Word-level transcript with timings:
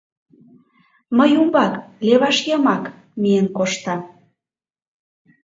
Мый 1.17 1.31
умбак, 1.41 1.73
леваш 2.05 2.37
йымак, 2.47 2.83
миен 3.21 3.47
коштам. 3.57 3.99